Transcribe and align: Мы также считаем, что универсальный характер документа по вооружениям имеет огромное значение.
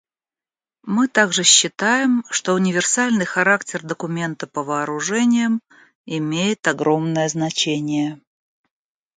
Мы 0.81 1.07
также 1.07 1.43
считаем, 1.43 2.23
что 2.31 2.55
универсальный 2.55 3.25
характер 3.27 3.83
документа 3.83 4.47
по 4.47 4.63
вооружениям 4.63 5.61
имеет 6.07 6.67
огромное 6.67 7.29
значение. 7.29 8.19